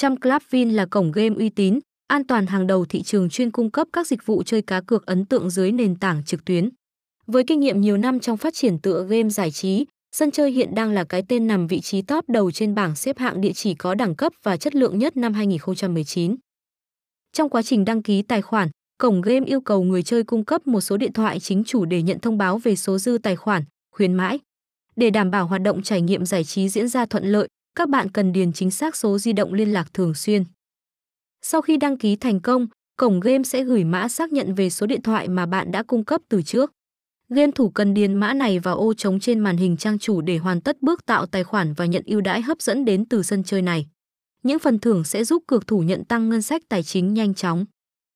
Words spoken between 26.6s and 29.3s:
diễn ra thuận lợi, các bạn cần điền chính xác số